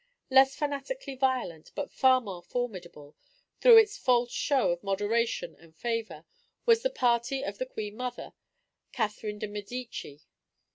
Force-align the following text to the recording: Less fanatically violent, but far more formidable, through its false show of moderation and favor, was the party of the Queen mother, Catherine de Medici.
Less 0.31 0.55
fanatically 0.55 1.13
violent, 1.13 1.71
but 1.75 1.91
far 1.91 2.19
more 2.21 2.41
formidable, 2.41 3.15
through 3.59 3.77
its 3.77 3.99
false 3.99 4.31
show 4.31 4.71
of 4.71 4.81
moderation 4.83 5.55
and 5.59 5.75
favor, 5.75 6.25
was 6.65 6.81
the 6.81 6.89
party 6.89 7.43
of 7.43 7.59
the 7.59 7.67
Queen 7.67 7.97
mother, 7.97 8.33
Catherine 8.91 9.37
de 9.37 9.47
Medici. 9.47 10.21